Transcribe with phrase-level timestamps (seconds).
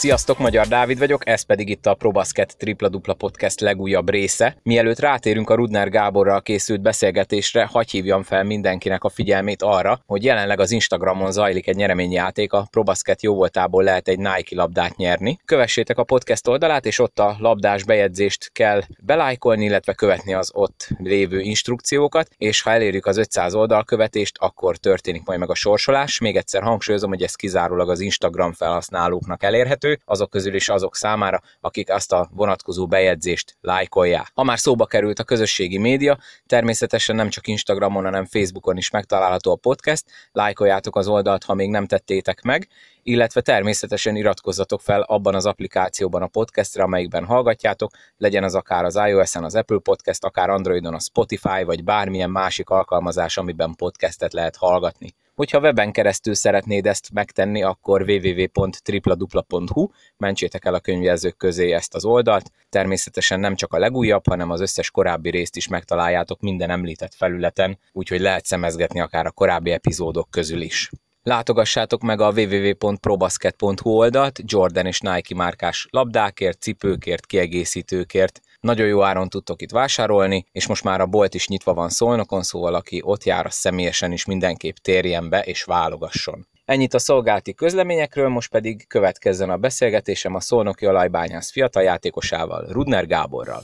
[0.00, 4.56] Sziasztok, Magyar Dávid vagyok, ez pedig itt a Probasket Tripla Dupla Podcast legújabb része.
[4.62, 10.24] Mielőtt rátérünk a Rudner Gáborral készült beszélgetésre, hagy hívjam fel mindenkinek a figyelmét arra, hogy
[10.24, 15.38] jelenleg az Instagramon zajlik egy nyereményjáték, a Probasket jóvoltából lehet egy Nike labdát nyerni.
[15.44, 20.88] Kövessétek a podcast oldalát, és ott a labdás bejegyzést kell belájkolni, illetve követni az ott
[20.98, 26.20] lévő instrukciókat, és ha elérjük az 500 oldalkövetést, akkor történik majd meg a sorsolás.
[26.20, 31.40] Még egyszer hangsúlyozom, hogy ez kizárólag az Instagram felhasználóknak elérhető, azok közül is azok számára,
[31.60, 34.30] akik azt a vonatkozó bejegyzést lájkolják.
[34.34, 39.52] Ha már szóba került a közösségi média, természetesen nem csak Instagramon, hanem Facebookon is megtalálható
[39.52, 42.68] a podcast, lájkoljátok az oldalt, ha még nem tettétek meg,
[43.02, 49.00] illetve természetesen iratkozzatok fel abban az applikációban a podcastra, amelyikben hallgatjátok, legyen az akár az
[49.06, 54.56] iOS-en az Apple Podcast, akár Androidon a Spotify, vagy bármilyen másik alkalmazás, amiben podcastet lehet
[54.56, 55.14] hallgatni.
[55.40, 62.04] Hogyha weben keresztül szeretnéd ezt megtenni, akkor www.tripladupla.hu, mentsétek el a könyvjelzők közé ezt az
[62.04, 62.50] oldalt.
[62.68, 67.78] Természetesen nem csak a legújabb, hanem az összes korábbi részt is megtaláljátok minden említett felületen,
[67.92, 70.90] úgyhogy lehet szemezgetni akár a korábbi epizódok közül is.
[71.22, 78.40] Látogassátok meg a www.probasket.hu oldalt Jordan és Nike márkás labdákért, cipőkért, kiegészítőkért.
[78.60, 82.42] Nagyon jó áron tudtok itt vásárolni, és most már a bolt is nyitva van szolnokon,
[82.42, 86.46] szóval aki ott jár, az személyesen is mindenképp térjen be és válogasson.
[86.64, 93.06] Ennyit a szolgálati közleményekről, most pedig következzen a beszélgetésem a Szolnoki Olajbányász fiatal játékosával, Rudner
[93.06, 93.62] Gáborral.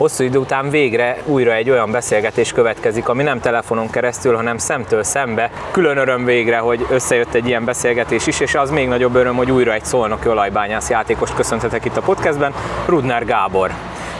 [0.00, 5.02] Hosszú idő után végre újra egy olyan beszélgetés következik, ami nem telefonon keresztül, hanem szemtől
[5.02, 5.50] szembe.
[5.70, 9.50] Külön öröm végre, hogy összejött egy ilyen beszélgetés is, és az még nagyobb öröm, hogy
[9.50, 12.54] újra egy szolnoki olajbányász játékost köszönhetek itt a podcastben,
[12.86, 13.70] Rudner Gábor.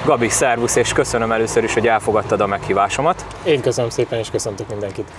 [0.05, 3.25] Gabi, szervusz, és köszönöm először is, hogy elfogadtad a meghívásomat.
[3.43, 5.11] Én köszönöm szépen, és köszöntök mindenkit.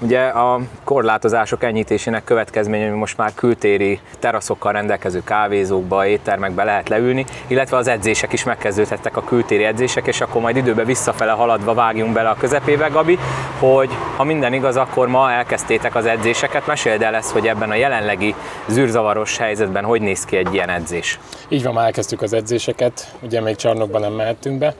[0.00, 7.24] Ugye a korlátozások enyhítésének következménye, hogy most már kültéri teraszokkal rendelkező kávézókba, éttermekbe lehet leülni,
[7.46, 12.12] illetve az edzések is megkezdődhettek a kültéri edzések, és akkor majd időbe visszafele haladva vágjunk
[12.12, 13.18] bele a közepébe, Gabi,
[13.58, 16.66] hogy ha minden igaz, akkor ma elkezdtétek az edzéseket.
[16.66, 18.34] Meséld el ezt, hogy ebben a jelenlegi
[18.66, 21.18] zűrzavaros helyzetben hogy néz ki egy ilyen edzés?
[21.48, 24.74] Így van, már elkezdtük az edzéseket, ugye még csarnokban nem mehettünk be,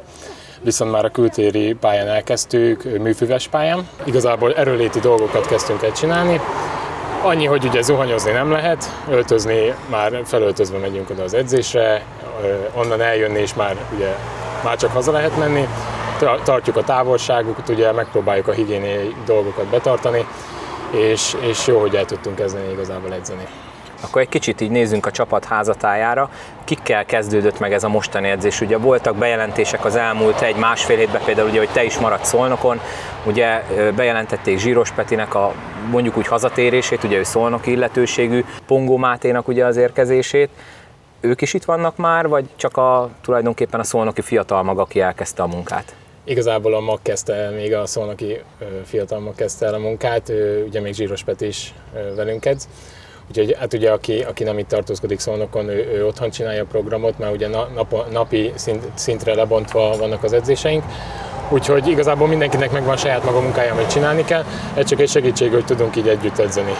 [0.63, 3.89] viszont már a kültéri pályán elkezdtük, műfüves pályán.
[4.05, 6.41] Igazából erőléti dolgokat kezdtünk el csinálni.
[7.23, 12.03] Annyi, hogy ugye zuhanyozni nem lehet, öltözni már felöltözve megyünk oda az edzésre,
[12.75, 14.15] onnan eljönni és már ugye
[14.65, 15.69] már csak haza lehet menni.
[16.45, 20.27] Tartjuk a távolságukat, ugye megpróbáljuk a higiéniai dolgokat betartani,
[20.91, 23.47] és, és jó, hogy el tudtunk kezdeni igazából edzeni.
[24.01, 26.31] Akkor egy kicsit így nézzünk a csapat házatájára.
[26.65, 28.61] Kikkel kezdődött meg ez a mostani edzés?
[28.61, 32.81] Ugye voltak bejelentések az elmúlt egy-másfél hétben, például ugye, hogy te is maradsz Szolnokon,
[33.27, 33.63] ugye
[33.97, 35.53] bejelentették Zsíros Petinek a
[35.91, 40.51] mondjuk úgy hazatérését, ugye ő Szolnoki illetőségű, Pongó Máténak ugye az érkezését.
[41.21, 45.43] Ők is itt vannak már, vagy csak a, tulajdonképpen a szolnoki fiatal mag, aki elkezdte
[45.43, 45.95] a munkát?
[46.25, 48.41] Igazából a mag kezdte el, még a szolnoki
[48.85, 50.33] fiatal mag kezdte el a munkát,
[50.67, 51.75] ugye még Zsíros Peti is
[52.17, 52.69] velünk edz.
[53.29, 57.19] Úgyhogy hát ugye aki, aki nem itt tartózkodik Szolnokon, ő, ő otthon csinálja a programot,
[57.19, 60.85] mert ugye nap, napi szint, szintre lebontva vannak az edzéseink.
[61.49, 64.45] Úgyhogy igazából mindenkinek megvan saját maga munkája, amit csinálni kell,
[64.75, 66.75] ez csak egy segítség, hogy tudunk így együtt edzeni.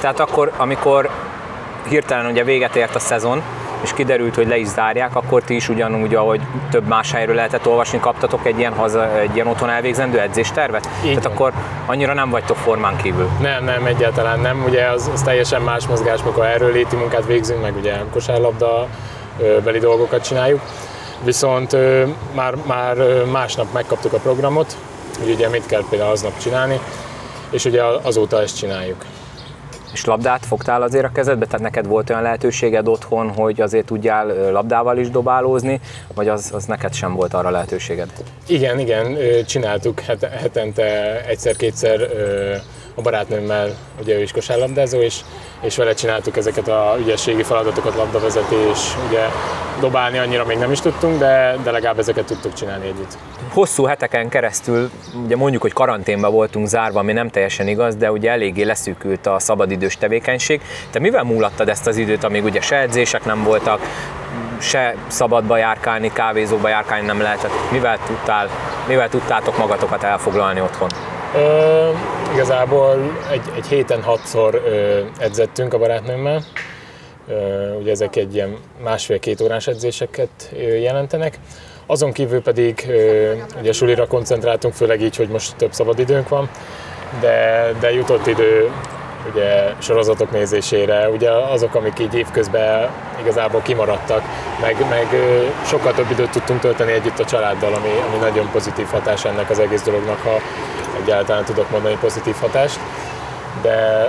[0.00, 1.10] Tehát akkor, amikor
[1.88, 3.42] hirtelen ugye véget ért a szezon,
[3.82, 7.66] és kiderült, hogy le is zárják, akkor ti is ugyanúgy, ahogy több más helyről lehetett
[7.66, 10.88] olvasni, kaptatok egy ilyen, haza, egy ilyen otthon elvégzendő edzéstervet?
[11.04, 11.32] Így Tehát van.
[11.32, 11.52] akkor
[11.86, 13.28] annyira nem vagytok formán kívül?
[13.40, 14.64] Nem, nem, egyáltalán nem.
[14.66, 18.86] Ugye az, az teljesen más mozgás, mikor erről léti munkát végzünk, meg ugye kosárlabda
[19.64, 20.60] beli dolgokat csináljuk.
[21.24, 21.76] Viszont
[22.34, 22.96] már, már
[23.32, 24.76] másnap megkaptuk a programot,
[25.18, 26.80] hogy ugye mit kell például aznap csinálni,
[27.50, 29.04] és ugye azóta ezt csináljuk.
[29.92, 31.44] És labdát fogtál azért a kezedbe?
[31.44, 35.80] Tehát neked volt olyan lehetőséged otthon, hogy azért tudjál labdával is dobálózni,
[36.14, 38.08] vagy az, az neked sem volt arra lehetőséged?
[38.46, 39.16] Igen, igen,
[39.46, 40.00] csináltuk
[40.40, 42.00] hetente egyszer-kétszer
[42.94, 45.20] a barátnőmmel, ugye ő is kosárlabdázó, és,
[45.60, 48.78] és vele csináltuk ezeket a ügyességi feladatokat, labdavezetés,
[49.08, 49.20] ugye
[49.80, 53.18] dobálni annyira még nem is tudtunk, de, de legalább ezeket tudtuk csinálni együtt.
[53.52, 54.90] Hosszú heteken keresztül,
[55.24, 59.38] ugye mondjuk, hogy karanténban voltunk zárva, ami nem teljesen igaz, de ugye eléggé leszűkült a
[59.38, 60.60] szabadidős tevékenység.
[60.90, 63.80] Te mivel múlattad ezt az időt, amíg ugye se edzések nem voltak,
[64.60, 67.70] se szabadba járkálni, kávézóba járkálni nem lehetett.
[67.70, 68.48] Mivel, tudtál,
[68.88, 70.88] mivel tudtátok magatokat elfoglalni otthon?
[71.34, 71.90] Ö,
[72.32, 72.98] igazából
[73.30, 76.42] egy, egy héten hatszor ö, edzettünk a barátnőmmel.
[77.28, 81.38] Ö, ugye ezek egy ilyen másfél-két órás edzéseket ö, jelentenek.
[81.86, 86.50] Azon kívül pedig ö, ugye sulira koncentráltunk, főleg így, hogy most több szabad időnk van,
[87.20, 88.70] de, de jutott idő
[89.30, 92.90] ugye sorozatok nézésére, ugye azok, amik így évközben
[93.20, 94.22] igazából kimaradtak,
[94.60, 95.06] meg, meg
[95.66, 99.58] sokkal több időt tudtunk tölteni együtt a családdal, ami, ami nagyon pozitív hatás ennek az
[99.58, 100.40] egész dolognak, ha
[101.02, 102.78] egyáltalán tudok mondani pozitív hatást,
[103.62, 104.08] de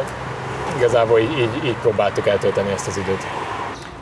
[0.78, 3.24] igazából így, így, így próbáltuk eltölteni ezt az időt.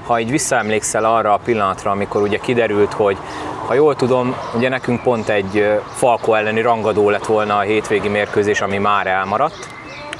[0.06, 3.18] Ha így visszaemlékszel arra a pillanatra, amikor ugye kiderült, hogy
[3.66, 8.62] ha jól tudom, ugye nekünk pont egy Falko elleni rangadó lett volna a hétvégi mérkőzés,
[8.62, 9.68] ami már elmaradt,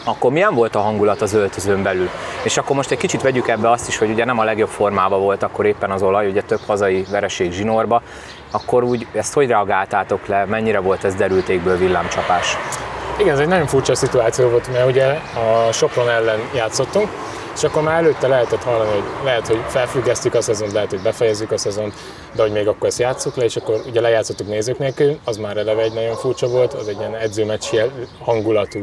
[0.04, 2.10] akkor milyen volt a hangulat az öltözőn belül?
[2.44, 5.20] És akkor most egy kicsit vegyük ebbe azt is, hogy ugye nem a legjobb formában
[5.20, 8.02] volt akkor éppen az olaj, ugye több hazai vereség zsinórba,
[8.52, 12.58] akkor úgy ezt hogy reagáltátok le, mennyire volt ez derültékből villámcsapás?
[13.20, 15.06] Igen, ez egy nagyon furcsa szituáció volt, mert ugye
[15.68, 17.08] a Sopron ellen játszottunk,
[17.56, 21.52] és akkor már előtte lehetett hallani, hogy lehet, hogy felfüggesztjük a szezont, lehet, hogy befejezzük
[21.52, 21.94] a szezont,
[22.36, 25.58] de hogy még akkor ezt játsszuk le, és akkor ugye lejátszottuk nézők nélkül, az már
[25.58, 27.66] eleve egy nagyon furcsa volt, az egy ilyen edzőmeccs
[28.20, 28.80] hangulatú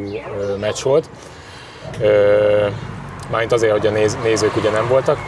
[0.60, 1.10] meccs volt.
[3.30, 5.18] Mármint azért, hogy a néz, nézők ugye nem voltak.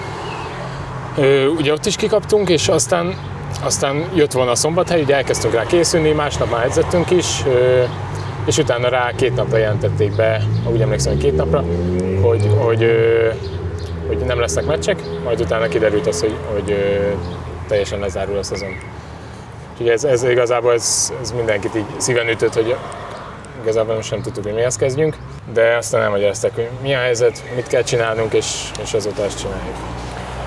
[1.56, 3.16] Ugye ott is kikaptunk, és aztán,
[3.62, 7.42] aztán jött volna a szombathely, ugye elkezdtünk rá készülni, másnap már edzettünk is,
[8.44, 10.42] és utána rá két napra jelentették be,
[10.72, 11.64] úgy emlékszem, hogy két napra,
[12.20, 12.90] hogy, hogy,
[14.06, 16.76] hogy nem lesznek meccsek, majd utána kiderült az, hogy, hogy
[17.68, 18.76] teljesen lezárul a szezon.
[19.72, 22.76] Úgyhogy ez, ez igazából ez, ez mindenkit így szíven ütött, hogy
[23.62, 25.16] igazából most nem tudtuk, hogy mihez kezdjünk,
[25.52, 29.76] de aztán elmagyarázták, hogy mi a helyzet, mit kell csinálnunk, és, és azóta ezt csináljuk.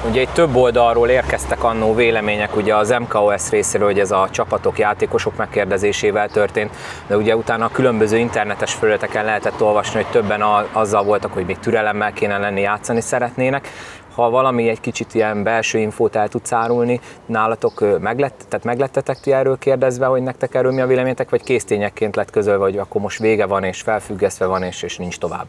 [0.07, 4.79] Ugye egy több oldalról érkeztek annó vélemények, ugye az MKOS részéről, hogy ez a csapatok,
[4.79, 6.75] játékosok megkérdezésével történt,
[7.07, 10.41] de ugye utána a különböző internetes felületeken lehetett olvasni, hogy többen
[10.71, 13.69] azzal voltak, hogy még türelemmel kéne lenni, játszani szeretnének.
[14.15, 19.31] Ha valami egy kicsit ilyen belső infót el tudsz árulni, nálatok meglett, tehát meglettetek ti
[19.31, 23.19] erről kérdezve, hogy nektek erről mi a véleményetek, vagy késztényekként lett közölve, hogy akkor most
[23.19, 25.45] vége van, és felfüggesztve van, és, és nincs tovább?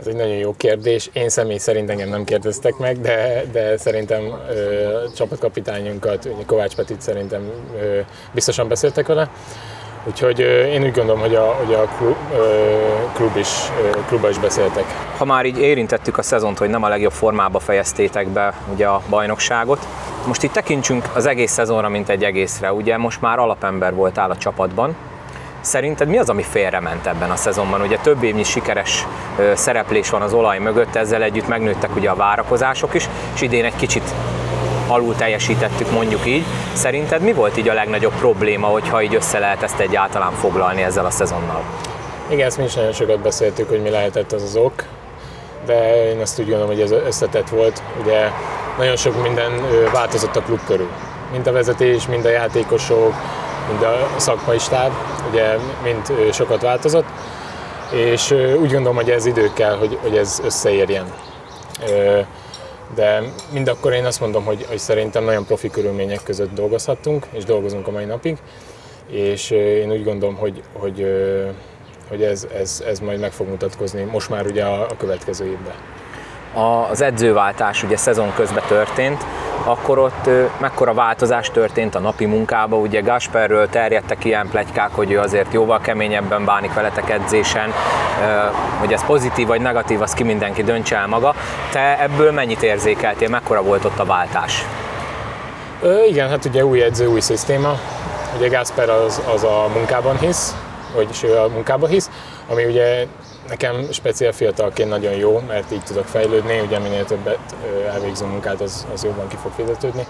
[0.00, 1.10] Ez egy nagyon jó kérdés.
[1.12, 7.50] Én személy szerint engem nem kérdeztek meg, de, de szerintem ö, csapatkapitányunkat, Kovács Petit szerintem
[7.80, 7.98] ö,
[8.32, 9.30] biztosan beszéltek vele.
[10.04, 12.76] Úgyhogy ö, én úgy gondolom, hogy a, hogy a klub, ö,
[13.12, 13.48] klub is,
[13.82, 14.84] ö, klubba is beszéltek.
[15.16, 19.02] Ha már így érintettük a szezont, hogy nem a legjobb formába fejeztétek be ugye a
[19.08, 19.86] bajnokságot,
[20.26, 22.72] most itt tekintsünk az egész szezonra, mint egy egészre.
[22.72, 24.96] Ugye most már alapember voltál a csapatban,
[25.60, 27.80] Szerinted mi az, ami félrement ebben a szezonban?
[27.80, 29.06] Ugye több évnyi sikeres
[29.54, 33.76] szereplés van az olaj mögött, ezzel együtt megnőttek ugye a várakozások is, és idén egy
[33.76, 34.14] kicsit
[34.86, 36.44] alul teljesítettük mondjuk így.
[36.72, 41.04] Szerinted mi volt így a legnagyobb probléma, hogyha így össze lehet ezt egyáltalán foglalni ezzel
[41.04, 41.62] a szezonnal?
[42.28, 44.84] Igen, ezt mi is nagyon sokat beszéltük, hogy mi lehetett az az ok,
[45.66, 47.82] de én azt úgy gondolom, hogy ez összetett volt.
[48.02, 48.28] Ugye
[48.78, 49.52] nagyon sok minden
[49.92, 50.88] változott a klub körül.
[51.32, 53.14] Mind a vezetés, mind a játékosok,
[53.68, 54.92] mind a szakmai stáb,
[55.30, 57.06] ugye mind sokat változott,
[57.92, 58.30] és
[58.60, 61.12] úgy gondolom, hogy ez idő kell, hogy, hogy ez összeérjen.
[62.94, 63.22] De
[63.52, 67.90] mindakkor én azt mondom, hogy, hogy szerintem nagyon profi körülmények között dolgozhattunk, és dolgozunk a
[67.90, 68.36] mai napig,
[69.10, 71.06] és én úgy gondolom, hogy, hogy,
[72.08, 75.74] hogy ez, ez, ez majd meg fog mutatkozni most már ugye a, a következő évben.
[76.90, 79.24] Az edzőváltás ugye szezon közben történt,
[79.64, 80.28] akkor ott
[80.60, 82.76] mekkora változás történt a napi munkába.
[82.76, 87.72] Ugye Gasperről terjedtek ilyen plegykák, hogy ő azért jóval keményebben bánik veletek edzésen,
[88.78, 91.34] hogy ez pozitív vagy negatív, az ki mindenki döntse el maga.
[91.70, 94.64] Te ebből mennyit érzékeltél, mekkora volt ott a váltás?
[95.82, 97.78] Ö, igen, hát ugye új edző, új szisztéma.
[98.36, 100.56] Ugye Gasper az, az a munkában hisz,
[100.94, 102.10] vagyis ő a munkában hisz,
[102.48, 103.06] ami ugye
[103.48, 107.38] Nekem speciál fiatalként nagyon jó, mert így tudok fejlődni, ugye minél többet
[107.86, 110.06] elvégző munkát, az, az jobban ki fog fizetődni.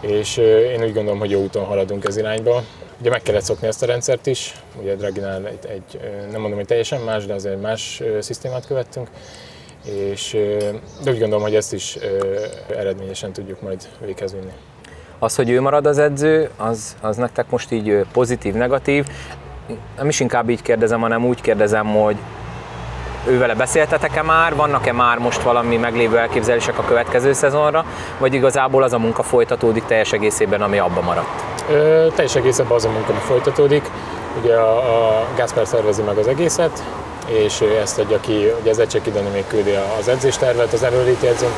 [0.00, 0.36] És
[0.72, 2.62] én úgy gondolom, hogy jó úton haladunk ez irányba.
[3.00, 6.00] Ugye meg kellett szokni ezt a rendszert is, ugye Draginál egy, egy
[6.30, 9.08] nem mondom, hogy teljesen más, de azért más szisztémát követtünk.
[9.84, 10.36] És,
[11.04, 11.98] de úgy gondolom, hogy ezt is
[12.76, 14.52] eredményesen tudjuk majd véghez vinni.
[15.18, 19.06] Az, hogy ő marad az edző, az, az nektek most így pozitív, negatív.
[19.96, 22.16] Nem is inkább így kérdezem, hanem úgy kérdezem, hogy
[23.26, 27.84] ővele beszéltetek-e már, vannak-e már most valami meglévő elképzelések a következő szezonra,
[28.18, 31.44] vagy igazából az a munka folytatódik teljes egészében, ami abba maradt?
[31.70, 33.90] Ö, teljes egészében az a munka, folytatódik.
[34.42, 36.82] Ugye a, a Gáspár szervezi meg az egészet,
[37.26, 41.50] és ezt adja ki, ugye az Ecsek még küldi az edzéstervet, az erőléti edzőn,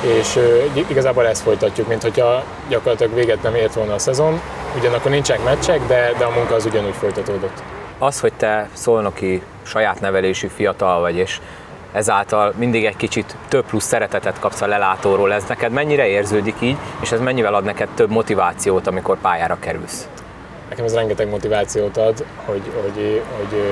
[0.00, 0.38] és
[0.86, 4.40] igazából ezt folytatjuk, mint hogyha gyakorlatilag véget nem ért volna a szezon.
[4.78, 7.62] Ugyanakkor nincsenek meccsek, de, de a munka az ugyanúgy folytatódott.
[7.98, 11.40] Az, hogy te szolnoki saját nevelésű fiatal vagy, és
[11.92, 15.32] ezáltal mindig egy kicsit több plusz szeretetet kapsz a lelátóról.
[15.32, 20.08] Ez neked mennyire érződik így, és ez mennyivel ad neked több motivációt, amikor pályára kerülsz?
[20.68, 23.62] Nekem ez rengeteg motivációt ad, hogy, hogy, hogy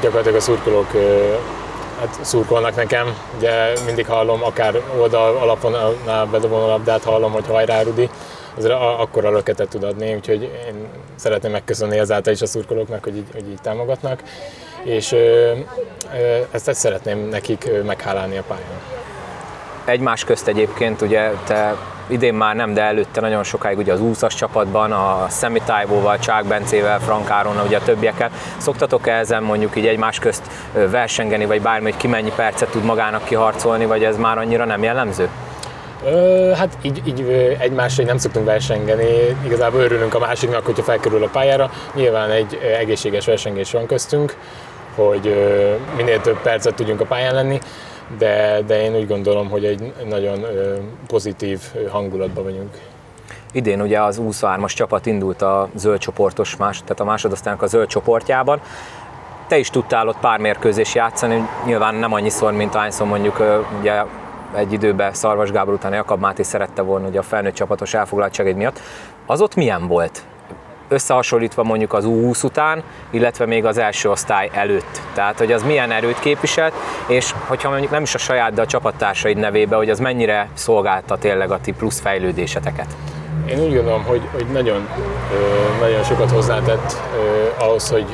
[0.00, 0.90] gyakorlatilag a szurkolók
[2.00, 3.16] hát szurkolnak nekem.
[3.36, 5.76] Ugye mindig hallom, akár oldal alapon
[6.30, 8.08] bedobom a labdát, hallom, hogy hajrá Rudi,
[8.56, 8.64] az
[8.98, 13.28] akkor a löketet tud adni, úgyhogy én szeretném megköszönni ezáltal is a szurkolóknak, hogy így,
[13.32, 14.22] hogy így támogatnak,
[14.82, 15.14] és
[16.50, 18.80] ezt, ezt szeretném nekik meghálálni a pályán.
[19.84, 21.76] Egymás közt egyébként ugye te
[22.06, 26.44] idén már nem, de előtte nagyon sokáig ugye az úszas csapatban, a Szemi Tájvóval, Csák
[26.44, 27.32] Bencével, Frank
[27.66, 28.30] ugye a többiekkel.
[28.56, 30.42] Szoktatok -e ezen mondjuk így egymás közt
[30.72, 34.82] versengeni, vagy bármi, hogy ki mennyi percet tud magának kiharcolni, vagy ez már annyira nem
[34.82, 35.28] jellemző?
[36.04, 37.20] Ö, hát így, így
[37.58, 41.70] egymásra nem szoktunk versengeni, igazából örülünk a másiknak, hogyha felkerül a pályára.
[41.94, 44.36] Nyilván egy egészséges versengés van köztünk,
[44.94, 45.34] hogy
[45.96, 47.58] minél több percet tudjunk a pályán lenni,
[48.18, 50.46] de, de én úgy gondolom, hogy egy nagyon
[51.06, 52.70] pozitív hangulatban vagyunk.
[53.52, 57.88] Idén ugye az 23-as csapat indult a zöld csoportos, más, tehát a másodosztálynak a zöld
[57.88, 58.60] csoportjában.
[59.48, 63.42] Te is tudtál ott pár mérkőzés játszani, nyilván nem annyiszor, mint ahányszor mondjuk
[63.80, 64.02] ugye
[64.54, 68.80] egy időben Szarvas Gábor után Jakab Máté szerette volna ugye a felnőtt csapatos elfoglaltságid miatt.
[69.26, 70.22] Az ott milyen volt?
[70.90, 75.00] összehasonlítva mondjuk az U20 után, illetve még az első osztály előtt.
[75.14, 76.74] Tehát, hogy az milyen erőt képviselt,
[77.06, 81.18] és hogyha mondjuk nem is a saját, de a csapattársaid nevébe, hogy az mennyire szolgálta
[81.18, 82.86] tényleg a ti plusz fejlődéseteket?
[83.48, 84.88] Én úgy gondolom, hogy, hogy nagyon,
[85.80, 86.96] nagyon sokat hozzátett
[87.58, 88.06] ahhoz, hogy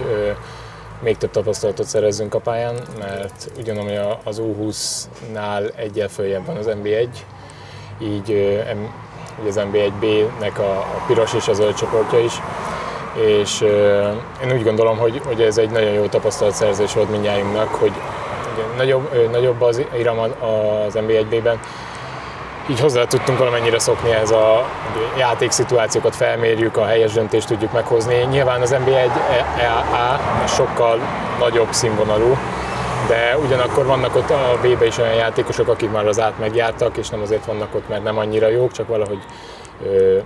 [1.07, 7.09] még több tapasztalatot szerezzünk a pályán, mert ugyanúgy az U20-nál egyel följebb van az NB1,
[7.99, 8.31] így
[9.41, 12.33] ugye az NB1B-nek a, a piros és a zöld csoportja is,
[13.15, 13.61] és
[14.43, 17.93] én úgy gondolom, hogy, hogy ez egy nagyon jó tapasztalatszerzés volt mindjárunknak, hogy
[18.77, 21.61] nagyobb, nagyobb az iram az NB1B-ben,
[22.71, 24.65] így hozzá tudtunk valamennyire szokni ez a
[25.19, 28.15] játékszituációkat felmérjük, a helyes döntést tudjuk meghozni.
[28.15, 29.11] Nyilván az NBA1
[29.59, 30.99] EA sokkal
[31.39, 32.37] nagyobb színvonalú,
[33.09, 37.09] de ugyanakkor vannak ott a B-be is olyan játékosok, akik már az át megjártak, és
[37.09, 39.19] nem azért vannak ott, mert nem annyira jók, csak valahogy
[39.85, 40.19] ö,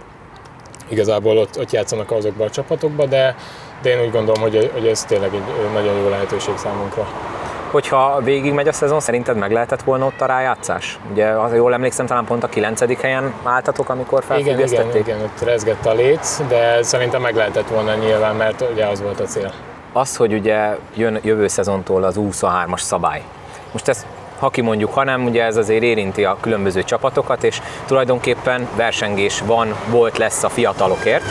[0.88, 3.36] igazából ott, ott játszanak azokban a csapatokban, de,
[3.82, 7.06] de én úgy gondolom, hogy, hogy ez tényleg egy nagyon jó lehetőség számunkra
[7.70, 10.98] hogyha végig megy a szezon, szerinted meg lehetett volna ott a rájátszás?
[11.10, 13.00] Ugye, az jól emlékszem, talán pont a 9.
[13.00, 14.88] helyen álltatok, amikor felfüggesztették.
[14.88, 18.86] Igen, igen, igen, ott rezgett a léc, de szerintem meg lehetett volna nyilván, mert ugye
[18.86, 19.52] az volt a cél.
[19.92, 23.22] Az, hogy ugye jön jövő szezontól az 23-as szabály.
[23.72, 24.06] Most ezt
[24.38, 30.18] ha kimondjuk, hanem ugye ez azért érinti a különböző csapatokat, és tulajdonképpen versengés van, volt,
[30.18, 31.24] lesz a fiatalokért,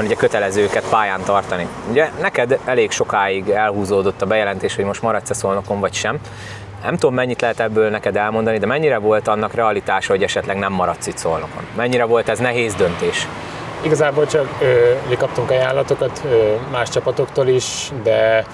[0.00, 1.66] mert ugye kötelező őket pályán tartani.
[1.90, 6.18] Ugye neked elég sokáig elhúzódott a bejelentés, hogy most maradsz-e szolnokon vagy sem.
[6.82, 10.72] Nem tudom, mennyit lehet ebből neked elmondani, de mennyire volt annak realitása, hogy esetleg nem
[10.72, 11.62] maradsz itt szolnokon?
[11.76, 13.26] Mennyire volt ez nehéz döntés?
[13.82, 18.44] Igazából csak ö, kaptunk ajánlatokat ö, más csapatoktól is, de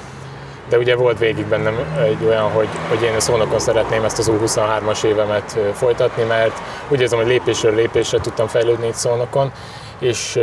[0.68, 4.30] de ugye volt végig bennem egy olyan, hogy, hogy én a szónokon szeretném ezt az
[4.30, 9.52] U23-as évemet folytatni, mert úgy érzem, hogy lépésről lépésre tudtam fejlődni itt szónokon,
[9.98, 10.38] és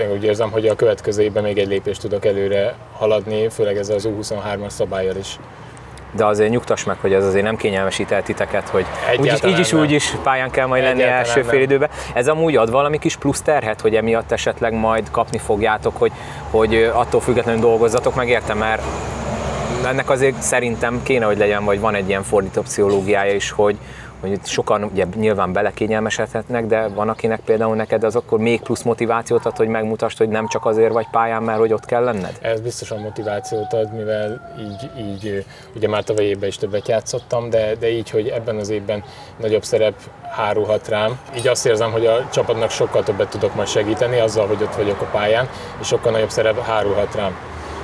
[0.00, 3.96] én úgy érzem, hogy a következő évben még egy lépést tudok előre haladni, főleg ezzel
[3.96, 5.38] az U23-as szabályjal is.
[6.12, 8.84] De azért nyugtass meg, hogy ez azért nem kényelmesít el titeket, hogy
[9.18, 11.88] úgyis, így is úgy is pályán kell majd lenni első fél időben.
[12.14, 16.12] Ez amúgy ad valami kis plusz terhet, hogy emiatt esetleg majd kapni fogjátok, hogy,
[16.50, 18.82] hogy attól függetlenül dolgozzatok, megértem, mert
[19.86, 23.78] ennek azért szerintem kéne, hogy legyen, vagy van egy ilyen fordított pszichológiája is, hogy,
[24.20, 29.46] hogy sokan ugye nyilván belekényelmesedhetnek, de van akinek például neked az akkor még plusz motivációt
[29.46, 32.38] ad, hogy megmutasd, hogy nem csak azért vagy pályán, mert hogy ott kell lenned?
[32.40, 35.44] Ez biztosan motivációt ad, mivel így, így
[35.76, 39.04] ugye már tavaly évben is többet játszottam, de, de így, hogy ebben az évben
[39.36, 39.94] nagyobb szerep
[40.30, 41.18] hárulhat rám.
[41.36, 45.00] Így azt érzem, hogy a csapatnak sokkal többet tudok majd segíteni azzal, hogy ott vagyok
[45.00, 45.48] a pályán,
[45.80, 47.36] és sokkal nagyobb szerep hárulhat rám.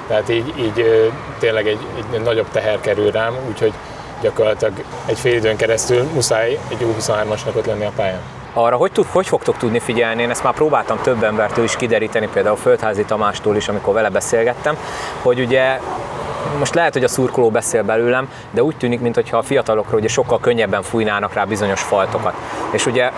[0.07, 3.73] Tehát így, így tényleg egy, egy nagyobb teher kerül rám, úgyhogy
[4.20, 8.20] gyakorlatilag egy fél időn keresztül muszáj egy U23-asnak ott lenni a pályán.
[8.52, 10.23] Arra hogy, tud, hogy fogtok tudni figyelni?
[10.23, 14.76] Én ezt már próbáltam több embertől is kideríteni, például Földházi Tamástól is, amikor vele beszélgettem,
[15.23, 15.80] hogy ugye
[16.58, 20.40] most lehet, hogy a szurkoló beszél belőlem, de úgy tűnik, mintha a fiatalokra ugye sokkal
[20.40, 22.35] könnyebben fújnának rá bizonyos faltokat.
[22.70, 23.11] És ugye,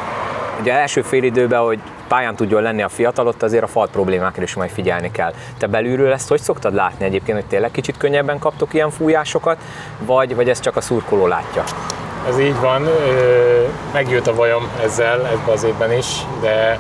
[0.61, 1.79] ugye első fél időben, hogy
[2.09, 5.33] pályán tudjon lenni a fiatal, ott azért a falt problémákra is majd figyelni kell.
[5.59, 9.59] Te belülről ezt hogy szoktad látni egyébként, hogy tényleg kicsit könnyebben kaptok ilyen fújásokat,
[9.99, 11.65] vagy, vagy ez csak a szurkoló látja?
[12.29, 12.89] Ez így van,
[13.93, 16.07] megjött a bajom ezzel ebben az évben is,
[16.41, 16.79] de,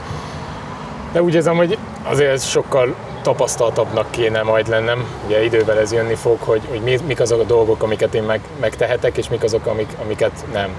[1.12, 5.04] de úgy érzem, hogy azért sokkal tapasztaltabbnak kéne majd lennem.
[5.26, 9.16] Ugye idővel ez jönni fog, hogy, hogy mik azok a dolgok, amiket én meg, megtehetek,
[9.16, 10.70] és mik azok, amik, amiket nem.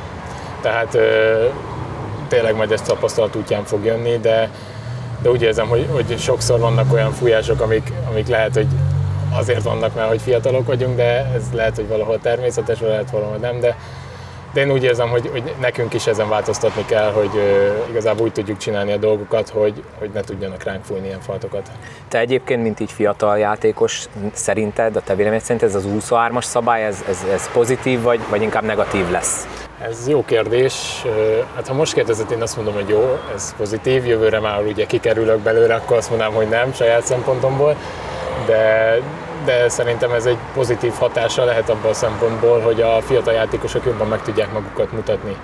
[0.61, 0.97] Tehát
[2.29, 4.49] tényleg majd ezt tapasztalat útján fog jönni, de,
[5.21, 8.67] de úgy érzem, hogy, hogy sokszor vannak olyan fújások, amik, amik lehet, hogy
[9.31, 13.59] azért vannak, mert hogy fiatalok vagyunk, de ez lehet, hogy valahol természetes, lehet valahol nem,
[13.59, 13.75] de
[14.53, 18.31] de én úgy érzem, hogy, hogy nekünk is ezen változtatni kell, hogy uh, igazából úgy
[18.31, 21.71] tudjuk csinálni a dolgokat, hogy, hogy ne tudjanak ránk fújni ilyen faltokat.
[22.07, 26.85] Te egyébként, mint így fiatal játékos, szerinted, a te véleményed szerint ez az 23-as szabály,
[26.85, 29.47] ez, ez, ez pozitív, vagy, vagy inkább negatív lesz?
[29.81, 31.05] Ez jó kérdés.
[31.55, 35.39] Hát ha most kérdezett, én azt mondom, hogy jó, ez pozitív, jövőre már ugye kikerülök
[35.39, 37.75] belőle, akkor azt mondanám, hogy nem, saját szempontomból,
[38.45, 38.97] de,
[39.49, 44.07] de szerintem ez egy pozitív hatása lehet abban a szempontból, hogy a fiatal játékosok jobban
[44.07, 45.35] meg tudják magukat mutatni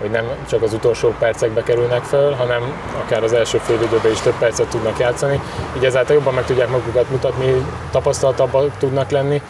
[0.00, 2.62] hogy nem csak az utolsó percekbe kerülnek föl, hanem
[3.04, 3.78] akár az első fél
[4.12, 5.40] is több percet tudnak játszani,
[5.76, 9.42] így ezáltal jobban meg tudják magukat mutatni, tapasztaltabbak tudnak lenni,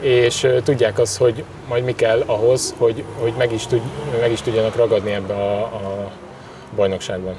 [0.00, 3.82] és tudják azt, hogy majd mi kell ahhoz, hogy, hogy meg, is tud,
[4.20, 6.10] meg is tudjanak ragadni ebbe a, a
[6.76, 7.34] bajnokságban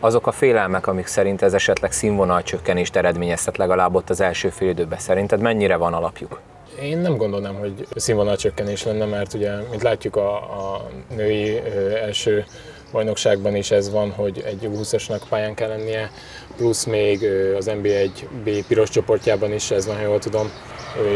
[0.00, 4.68] azok a félelmek, amik szerint ez esetleg színvonal csökkenést eredményezhet legalább ott az első fél
[4.68, 6.40] időben, szerinted mennyire van alapjuk?
[6.82, 10.86] Én nem gondolnám, hogy színvonal csökkenés lenne, mert ugye, mint látjuk a, a
[11.16, 11.60] női
[12.04, 12.44] első
[12.92, 16.10] bajnokságban is ez van, hogy egy 20-asnak pályán kell lennie,
[16.56, 17.24] plusz még
[17.58, 20.50] az NBA 1B piros csoportjában is ez van, ha jól tudom,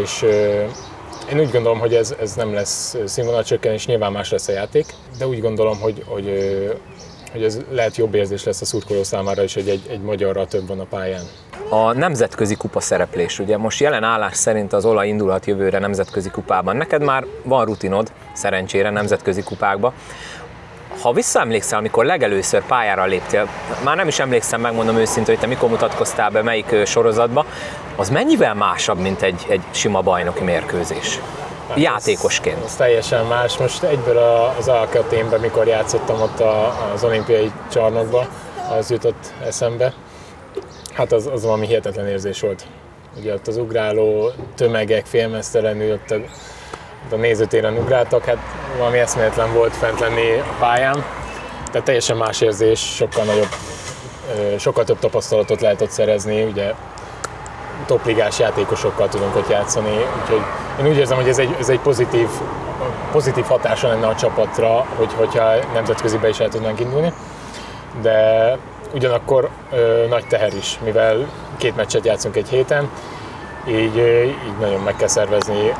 [0.02, 0.22] és
[1.30, 4.86] én úgy gondolom, hogy ez, ez nem lesz színvonal csökkenés, nyilván más lesz a játék,
[5.18, 6.26] de úgy gondolom, hogy, hogy
[7.32, 10.66] hogy ez lehet jobb érzés lesz a szurkoló számára is, hogy egy, egy magyarra több
[10.66, 11.24] van a pályán.
[11.68, 16.76] A nemzetközi kupa szereplés, ugye most jelen állás szerint az olaj indulhat jövőre nemzetközi kupában.
[16.76, 19.92] Neked már van rutinod, szerencsére nemzetközi kupákba.
[21.00, 23.48] Ha visszaemlékszel, amikor legelőször pályára léptél,
[23.84, 27.46] már nem is emlékszem, megmondom őszintén, hogy te mikor mutatkoztál be, melyik sorozatba,
[27.96, 31.20] az mennyivel másabb, mint egy, egy sima bajnoki mérkőzés?
[31.70, 32.58] Hát játékosként.
[32.58, 33.56] Ez, ez teljesen más.
[33.56, 34.18] Most egyből
[34.58, 38.26] az Alcaténben, mikor játszottam ott a, az olimpiai csarnokba,
[38.78, 39.92] az jutott eszembe.
[40.92, 42.66] Hát az, az valami hihetetlen érzés volt.
[43.18, 46.14] Ugye ott az ugráló tömegek félmeztelenül ott a,
[47.04, 48.38] ott a nézőtéren ugráltak, hát
[48.78, 51.04] valami eszméletlen volt fent lenni a pályán.
[51.70, 53.48] Tehát teljesen más érzés, sokkal nagyobb,
[54.58, 56.72] sokkal több tapasztalatot lehet ott szerezni, ugye
[57.86, 60.42] topligás játékosokkal tudunk ott játszani, úgyhogy
[60.80, 62.28] én úgy érzem, hogy ez egy, ez egy pozitív,
[63.12, 67.12] pozitív hatása lenne a csapatra, hogy, hogyha nemzetközibe is el tudnánk indulni,
[68.02, 68.56] de
[68.94, 72.88] ugyanakkor ö, nagy teher is, mivel két meccset játszunk egy héten,
[73.68, 73.96] így,
[74.46, 75.72] így nagyon meg kell szervezni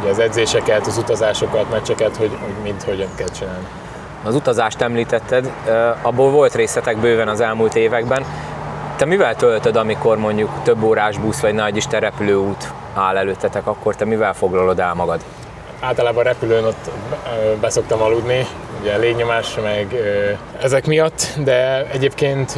[0.00, 3.66] ugye az edzéseket, az utazásokat, meccseket, hogy, hogy mind hogyan kell csinálni.
[4.24, 5.50] Az utazást említetted,
[6.02, 8.24] abból volt részletek bőven az elmúlt években.
[9.00, 13.96] Te mivel töltöd, amikor mondjuk több órás busz vagy nagy isten repülőút áll előttetek, akkor
[13.96, 15.20] te mivel foglalod el magad?
[15.80, 16.90] Általában repülőn ott
[17.60, 18.46] beszoktam aludni,
[18.80, 19.94] ugye légnyomás meg
[20.62, 22.54] ezek miatt, de egyébként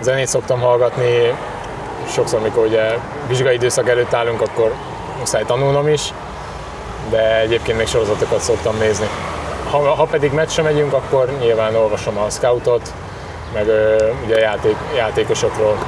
[0.00, 1.34] zenét szoktam hallgatni,
[2.08, 4.72] sokszor, mikor ugye vizsgai időszak előtt állunk, akkor
[5.18, 6.12] muszáj tanulnom is,
[7.10, 9.06] de egyébként még sorozatokat szoktam nézni.
[9.70, 12.92] Ha, ha pedig meccsre megyünk, akkor nyilván olvasom a scoutot,
[13.54, 13.66] meg
[14.24, 15.78] ugye játék, játékosokról.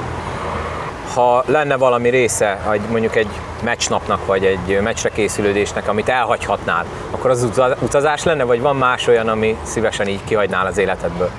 [1.14, 3.28] Ha lenne valami része, hogy mondjuk egy
[3.62, 7.48] meccsnapnak, vagy egy meccsre készülődésnek, amit elhagyhatnál, akkor az
[7.80, 11.30] utazás lenne, vagy van más olyan, ami szívesen így kihagynál az életedből?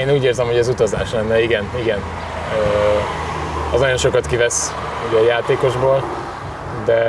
[0.00, 1.98] Én úgy érzem, hogy ez utazás lenne, igen, igen.
[3.72, 4.74] Az nagyon sokat kivesz
[5.08, 6.02] ugye a játékosból,
[6.84, 7.02] de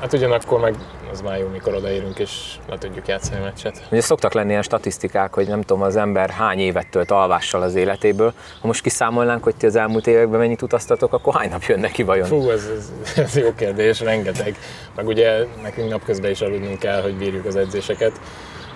[0.00, 0.74] hát ugyanakkor meg
[1.12, 2.30] az már jó, mikor odaérünk és
[2.68, 3.82] le tudjuk játszani a meccset.
[3.90, 7.74] Ugye szoktak lenni ilyen statisztikák, hogy nem tudom, az ember hány évet tölt alvással az
[7.74, 8.32] életéből.
[8.60, 12.02] Ha most kiszámolnánk, hogy ti az elmúlt években mennyit utaztatok, akkor hány nap jön neki
[12.02, 12.26] vajon?
[12.26, 14.56] Fú, ez, ez, ez jó kérdés, rengeteg.
[14.96, 18.20] Meg ugye nekünk napközben is aludnunk kell, hogy bírjuk az edzéseket.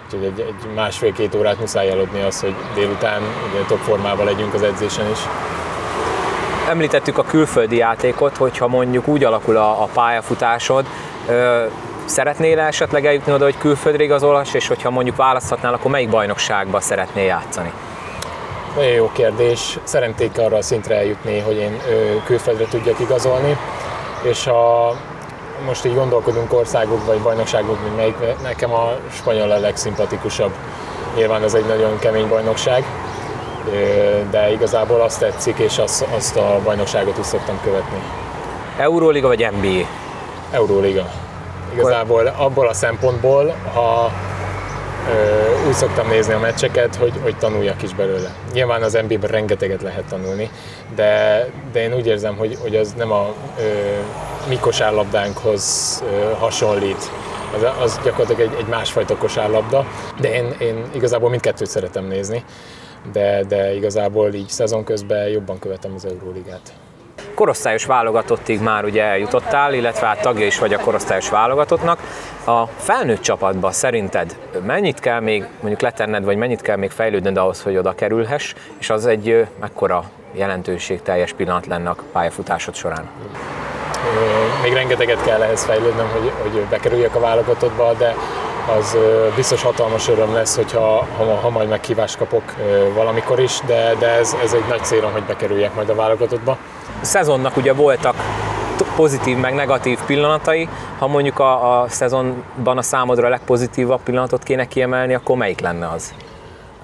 [0.05, 4.63] Úgyhogy egy, egy másfél-két órát muszáj aludni az, hogy délután ugye top formában legyünk az
[4.63, 5.19] edzésen is.
[6.69, 10.87] Említettük a külföldi játékot, hogyha mondjuk úgy alakul a, a pályafutásod,
[12.13, 17.25] Szeretnél esetleg eljutni oda, hogy külföldre igazolhass, és hogyha mondjuk választhatnál, akkor melyik bajnokságba szeretnél
[17.25, 17.73] játszani?
[18.75, 19.79] Nagyon jó kérdés.
[19.83, 21.81] Szeretnék arra a szintre eljutni, hogy én
[22.25, 23.57] külföldre tudjak igazolni,
[24.23, 24.95] és ha
[25.67, 30.53] most így gondolkodunk országok vagy bajnokságok, mint melyik, nekem a spanyol a legszimpatikusabb.
[31.17, 32.85] Nyilván ez egy nagyon kemény bajnokság,
[34.31, 37.99] de igazából azt tetszik, és azt, azt a bajnokságot is szoktam követni.
[38.79, 39.87] Euróliga vagy NBA?
[40.51, 41.31] Euróliga.
[41.73, 44.13] Igazából abból a szempontból, ha
[45.11, 48.35] ö, úgy szoktam nézni a meccseket, hogy, hogy tanuljak is belőle.
[48.53, 50.51] Nyilván az NBA-ben rengeteget lehet tanulni,
[50.95, 53.63] de, de én úgy érzem, hogy, hogy az nem a ö,
[54.49, 57.11] mi kosárlabdánkhoz ö, hasonlít.
[57.57, 59.87] Az, az gyakorlatilag egy, egy másfajta kosárlabda,
[60.21, 62.45] de én, én igazából mindkettőt szeretem nézni,
[63.13, 66.73] de, de igazából így szezon közben jobban követem az Euróligát.
[67.35, 71.99] Korosztályos válogatottig már ugye eljutottál, illetve hát tagja is vagy a korosztályos válogatottnak.
[72.47, 77.63] A felnőtt csapatba szerinted mennyit kell még mondjuk letenned, vagy mennyit kell még fejlődnöd ahhoz,
[77.63, 83.09] hogy oda kerülhess, és az egy mekkora jelentőség teljes pillanat lenne a pályafutásod során?
[84.63, 88.15] Még rengeteget kell ehhez fejlődnöm, hogy, hogy bekerüljek a válogatottba, de
[88.79, 88.97] az
[89.37, 92.43] biztos hatalmas öröm lesz, hogyha ha, ha majd meghívást kapok
[92.95, 96.59] valamikor is, de, de ez, ez egy nagy célom, hogy bekerüljek majd a válogatottba.
[97.01, 98.15] A szezonnak ugye voltak
[98.97, 100.69] pozitív meg negatív pillanatai.
[100.99, 105.89] Ha mondjuk a, a szezonban a számodra a legpozitívabb pillanatot kéne kiemelni, akkor melyik lenne
[105.89, 106.15] az?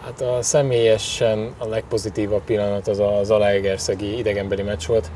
[0.05, 5.11] Hát a személyesen a legpozitívabb pillanat az a Zalaegerszegi idegenbeli meccs volt,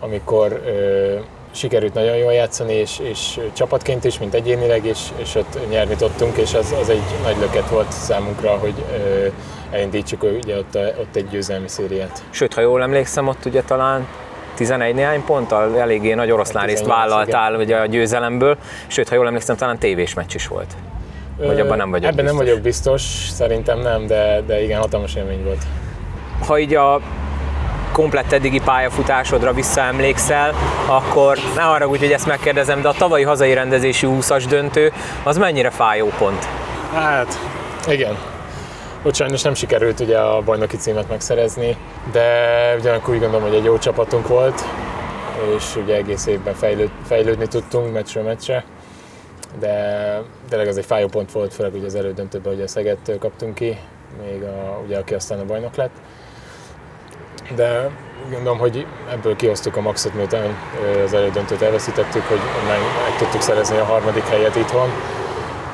[0.00, 1.14] amikor ö,
[1.50, 6.36] sikerült nagyon jól játszani, és, és csapatként is, mint egyénileg, és, és ott nyerni tudtunk,
[6.36, 9.26] és az, az egy nagy löket volt számunkra, hogy ö,
[9.70, 12.22] elindítsuk ugye ott, a, ott egy győzelmi szériát.
[12.30, 14.06] Sőt, ha jól emlékszem, ott ugye talán
[14.54, 18.56] 11 néhány ponttal eléggé nagy oroszlán részt vállaltál ugye a győzelemből,
[18.86, 20.76] sőt, ha jól emlékszem, talán tévés meccs is volt.
[21.36, 22.36] Vagy abban nem vagyok Ebben biztos.
[22.36, 25.62] nem vagyok biztos, szerintem nem, de, de igen, hatalmas élmény volt.
[26.46, 27.00] Ha így a
[27.98, 30.54] komplett eddigi pályafutásodra visszaemlékszel,
[30.86, 35.36] akkor ne arra úgy, hogy ezt megkérdezem, de a tavalyi hazai rendezési 20-as döntő, az
[35.38, 36.44] mennyire fájó pont?
[36.92, 37.38] Hát,
[37.88, 38.18] igen.
[39.02, 41.76] Ott sajnos nem sikerült ugye a bajnoki címet megszerezni,
[42.12, 42.26] de
[42.78, 44.64] ugyanakkor úgy gondolom, hogy egy jó csapatunk volt,
[45.56, 48.64] és ugye egész évben fejlőd, fejlődni tudtunk meccsről meccsre,
[49.60, 49.72] de
[50.48, 53.78] tényleg az egy fájó pont volt, főleg ugye az elődöntőben, hogy a Szegettől kaptunk ki,
[54.24, 55.94] még a, ugye aki aztán a bajnok lett.
[57.54, 57.90] De
[58.30, 60.56] gondolom, hogy ebből kihoztuk a maxot, miután
[61.04, 62.78] az elődöntőt elveszítettük, hogy meg
[63.18, 64.88] tudtuk szerezni a harmadik helyet itthon,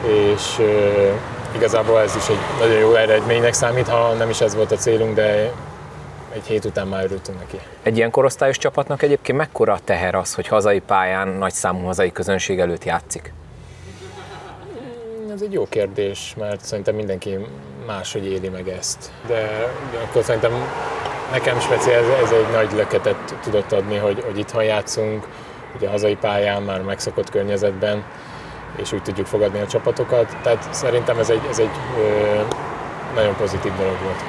[0.07, 0.61] és
[1.55, 5.15] igazából ez is egy nagyon jó eredménynek számít, ha nem is ez volt a célunk,
[5.15, 5.53] de
[6.35, 7.59] egy hét után már örültünk neki.
[7.83, 12.13] Egy ilyen korosztályos csapatnak egyébként mekkora a teher az, hogy hazai pályán nagy számú hazai
[12.13, 13.33] közönség előtt játszik?
[15.35, 17.39] Ez egy jó kérdés, mert szerintem mindenki
[17.87, 19.11] máshogy éli meg ezt.
[19.27, 19.71] De
[20.09, 20.53] akkor szerintem
[21.31, 25.27] nekem speciál ez, ez egy nagy löketet tudott adni, hogy, hogy itthon játszunk,
[25.77, 28.05] ugye a hazai pályán, már megszokott környezetben,
[28.77, 30.37] és úgy tudjuk fogadni a csapatokat.
[30.43, 32.41] Tehát szerintem ez egy, ez egy ö,
[33.15, 34.25] nagyon pozitív dolog volt.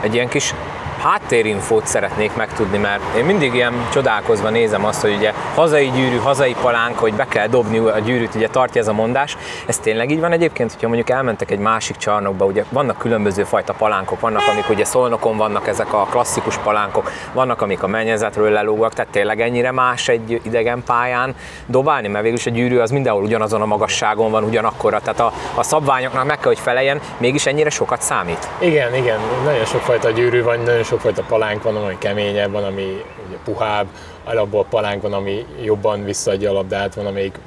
[0.00, 0.54] Egy ilyen kis
[1.02, 6.56] háttérinfót szeretnék megtudni, mert én mindig ilyen csodálkozva nézem azt, hogy ugye hazai gyűrű, hazai
[6.60, 9.36] palánk, hogy be kell dobni a gyűrűt, ugye tartja ez a mondás.
[9.66, 13.72] Ez tényleg így van egyébként, hogyha mondjuk elmentek egy másik csarnokba, ugye vannak különböző fajta
[13.72, 18.92] palánkok, vannak, amik ugye szolnokon vannak ezek a klasszikus palánkok, vannak, amik a mennyezetről lelógak,
[18.92, 21.34] tehát tényleg ennyire más egy idegen pályán
[21.66, 25.62] dobálni, mert végülis a gyűrű az mindenhol ugyanazon a magasságon van, ugyanakkora, tehát a, a
[25.62, 28.48] szabványoknak meg kell, hogy feleljen, mégis ennyire sokat számít.
[28.58, 33.36] Igen, igen, nagyon sokfajta gyűrű van, nagyon sokfajta palánk van, ami keményebb, van, ami ugye
[33.44, 33.86] puhább,
[34.24, 37.38] alapból palánk van, ami jobban visszaadja a labdát, van, amelyik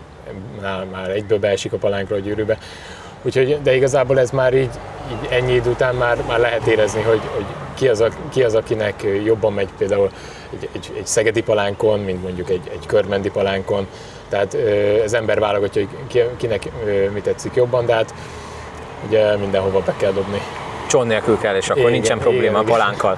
[0.91, 2.57] már, egyből beesik a palánkra a gyűrűbe.
[3.21, 4.69] Úgyhogy, de igazából ez már így,
[5.11, 8.55] így ennyi idő után már, már lehet érezni, hogy, hogy ki, az, a, ki az,
[8.55, 10.09] akinek jobban megy például
[10.53, 13.87] egy, egy, egy szegedi palánkon, mint mondjuk egy, egy körmendi palánkon.
[14.29, 14.57] Tehát
[15.03, 16.69] az ember válogatja, hogy ki, kinek
[17.13, 18.13] mi tetszik jobban, de hát
[19.07, 20.41] ugye mindenhova be kell dobni.
[20.95, 23.17] Cson nélkül kell, és akkor Igen, nincsen probléma igen, a palánkkal.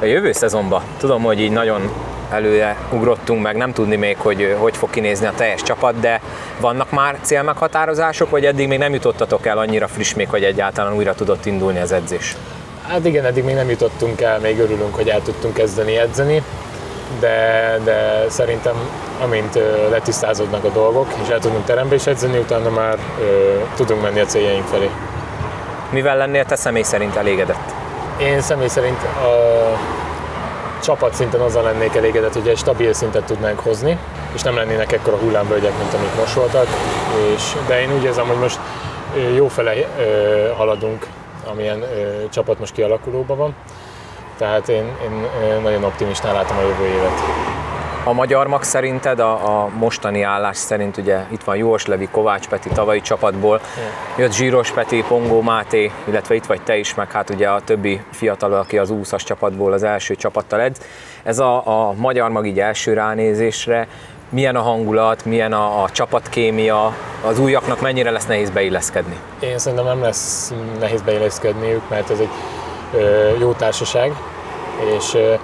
[0.00, 1.90] A jövő szezonban tudom, hogy így nagyon
[2.30, 6.20] előre ugrottunk meg, nem tudni még, hogy hogy fog kinézni a teljes csapat, de
[6.60, 11.14] vannak már célmeghatározások, vagy eddig még nem jutottatok el annyira friss még, hogy egyáltalán újra
[11.14, 12.36] tudott indulni az edzés?
[12.88, 16.42] Hát igen, eddig még nem jutottunk el, még örülünk, hogy el tudtunk kezdeni edzeni,
[17.20, 18.74] de, de szerintem
[19.22, 19.58] amint
[19.90, 24.24] letisztázódnak a dolgok, és el tudunk terembe is edzeni, utána már ö, tudunk menni a
[24.24, 24.90] céljaink felé.
[25.94, 27.74] Mivel lennél te személy szerint elégedett?
[28.20, 29.78] Én személy szerint a
[30.82, 33.98] csapat szinten azzal lennék elégedett, hogy egy stabil szintet tudnánk hozni,
[34.32, 36.66] és nem lennének ekkora hullámvölgyek, mint amik most voltak.
[37.34, 38.58] És, de én úgy érzem, hogy most
[39.34, 39.72] jó fele
[40.56, 41.06] haladunk,
[41.50, 43.54] amilyen ö, csapat most kialakulóban van.
[44.38, 47.20] Tehát én, én nagyon optimistán látom a jövő évet.
[48.06, 52.48] A magyar mag szerinted, a, a mostani állás szerint ugye itt van Jós Levi, Kovács
[52.48, 53.60] Peti tavalyi csapatból,
[54.18, 58.00] jött Zsíros Peti, Pongó Máté, illetve itt vagy te is, meg hát ugye a többi
[58.10, 60.80] fiatal, aki az 20-as csapatból az első csapattal edz.
[61.22, 63.88] Ez a, a magyar mag így első ránézésre,
[64.28, 69.16] milyen a hangulat, milyen a, a csapatkémia, az újaknak mennyire lesz nehéz beilleszkedni?
[69.40, 72.30] Én szerintem nem lesz nehéz beilleszkedniük, mert ez egy
[72.92, 74.12] ö, jó társaság,
[74.96, 75.34] és ö,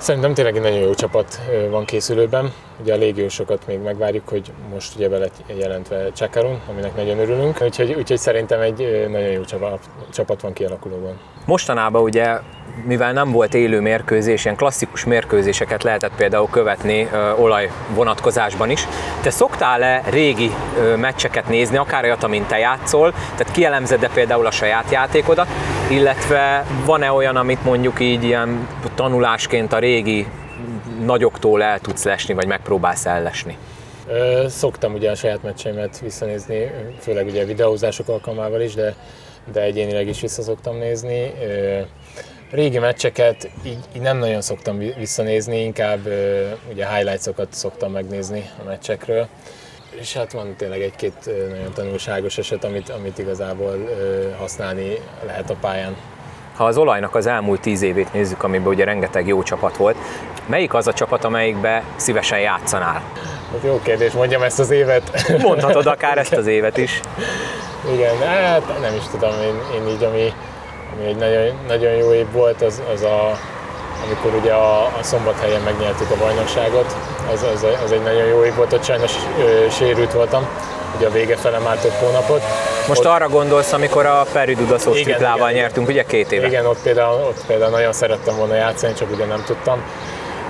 [0.00, 2.52] Szerintem tényleg egy nagyon jó csapat van készülőben.
[2.80, 7.62] Ugye a légiósokat még megvárjuk, hogy most ugye bele jelentve Csekarun, aminek nagyon örülünk.
[7.62, 9.78] Úgyhogy, úgyhogy szerintem egy nagyon jó csapat,
[10.12, 11.18] csapat van kialakulóban.
[11.46, 12.38] Mostanában ugye
[12.86, 18.86] mivel nem volt élő mérkőzés, ilyen klasszikus mérkőzéseket lehetett például követni ö, olaj vonatkozásban is.
[19.22, 24.50] Te szoktál-e régi ö, meccseket nézni, akár olyat, amint te játszol, tehát kielemzed-e például a
[24.50, 25.48] saját játékodat,
[25.90, 30.26] illetve van-e olyan, amit mondjuk így ilyen tanulásként a régi
[31.04, 33.56] nagyoktól el tudsz lesni, vagy megpróbálsz ellesni?
[34.46, 38.94] Szoktam ugye a saját meccseimet visszanézni, főleg ugye videózások alkalmával is, de,
[39.52, 41.32] de egyénileg is vissza szoktam nézni
[42.50, 46.06] régi meccseket így, így nem nagyon szoktam visszanézni, inkább
[46.72, 49.28] ugye highlights-okat szoktam megnézni a meccsekről.
[49.90, 53.88] És hát van tényleg egy-két nagyon tanulságos eset, amit, amit igazából
[54.38, 55.96] használni lehet a pályán.
[56.56, 59.96] Ha az olajnak az elmúlt tíz évét nézzük, amiben ugye rengeteg jó csapat volt,
[60.46, 63.02] melyik az a csapat, amelyikbe szívesen játszanál?
[63.52, 65.28] Hát jó kérdés, mondjam ezt az évet.
[65.42, 67.00] Mondhatod akár ezt az évet is.
[67.92, 70.32] Igen, hát nem is tudom, én, én így, ami,
[70.96, 73.38] ami egy nagyon, nagyon jó év volt, az, az a,
[74.04, 76.96] amikor ugye a, a szombathelyen megnyertük a bajnokságot,
[77.32, 80.46] az, az, az egy nagyon jó év volt, ott sajnos ö, sérült voltam,
[80.96, 82.42] ugye a vége fele már több hónapot.
[82.88, 86.46] Most ott, arra gondolsz, amikor a Peri Dudaszós triplával nyertünk, ugye két éve?
[86.46, 89.82] Igen, ott például, ott például nagyon szerettem volna játszani, csak ugye nem tudtam.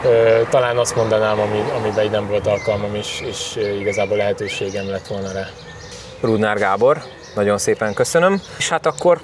[0.04, 5.06] Ö, talán azt mondanám, ami, amiben így nem volt alkalmam, és, és igazából lehetőségem lett
[5.06, 5.46] volna rá.
[6.20, 7.02] Rudnár Gábor,
[7.34, 8.40] nagyon szépen köszönöm.
[8.58, 9.20] És hát akkor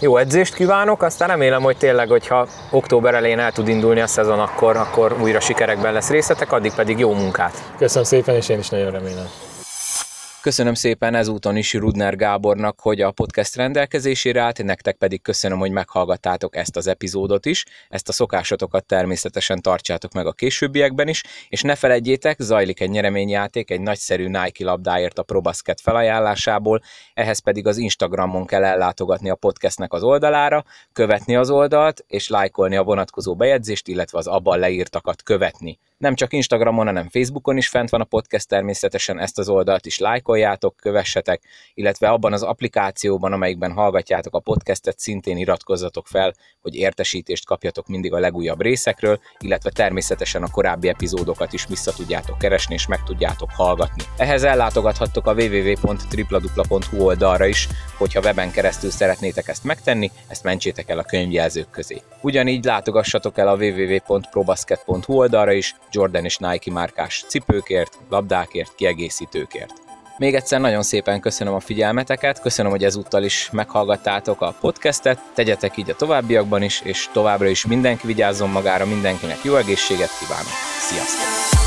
[0.00, 4.38] jó edzést kívánok, aztán remélem, hogy tényleg, hogyha október elején el tud indulni a szezon,
[4.38, 7.62] akkor, akkor újra sikerekben lesz részletek, addig pedig jó munkát.
[7.78, 9.26] Köszönöm szépen, és én is nagyon remélem.
[10.44, 15.70] Köszönöm szépen ezúton is Rudner Gábornak, hogy a podcast rendelkezésére állt, nektek pedig köszönöm, hogy
[15.70, 17.64] meghallgattátok ezt az epizódot is.
[17.88, 23.70] Ezt a szokásotokat természetesen tartsátok meg a későbbiekben is, és ne felejtjétek, zajlik egy nyereményjáték
[23.70, 26.80] egy nagyszerű Nike labdáért a ProBasket felajánlásából,
[27.14, 32.76] ehhez pedig az Instagramon kell ellátogatni a podcastnek az oldalára, követni az oldalt, és lájkolni
[32.76, 35.78] a vonatkozó bejegyzést, illetve az abban leírtakat követni.
[35.98, 39.98] Nem csak Instagramon, hanem Facebookon is fent van a podcast, természetesen ezt az oldalt is
[39.98, 41.42] lájkoljátok, kövessetek,
[41.74, 48.12] illetve abban az applikációban, amelyikben hallgatjátok a podcastet, szintén iratkozzatok fel, hogy értesítést kapjatok mindig
[48.12, 53.50] a legújabb részekről, illetve természetesen a korábbi epizódokat is vissza tudjátok keresni és meg tudjátok
[53.50, 54.02] hallgatni.
[54.16, 60.98] Ehhez ellátogathattok a www.tripladupla.hu oldalra is, hogyha weben keresztül szeretnétek ezt megtenni, ezt mentsétek el
[60.98, 62.02] a könyvjelzők közé.
[62.20, 69.72] Ugyanígy látogassatok el a www.probasket.hu oldalra is, Jordan és Nike márkás cipőkért, labdákért, kiegészítőkért.
[70.18, 75.76] Még egyszer nagyon szépen köszönöm a figyelmeteket, köszönöm, hogy ezúttal is meghallgattátok a podcastet, tegyetek
[75.76, 80.52] így a továbbiakban is, és továbbra is mindenki vigyázzon magára, mindenkinek jó egészséget kívánok.
[80.78, 81.63] Sziasztok!